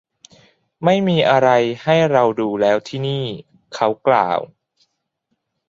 [0.83, 1.49] ไม่มีอะไร
[1.83, 3.25] ให้เราดูแล้วที่นี่
[3.75, 4.39] เขากล่าว